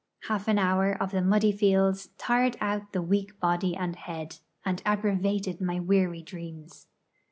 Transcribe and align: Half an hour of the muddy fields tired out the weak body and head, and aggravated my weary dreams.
Half 0.27 0.47
an 0.47 0.57
hour 0.57 0.93
of 0.99 1.11
the 1.11 1.21
muddy 1.21 1.51
fields 1.51 2.09
tired 2.17 2.57
out 2.59 2.91
the 2.91 3.03
weak 3.03 3.39
body 3.39 3.75
and 3.75 3.95
head, 3.95 4.37
and 4.65 4.81
aggravated 4.83 5.61
my 5.61 5.79
weary 5.79 6.23
dreams. 6.23 6.87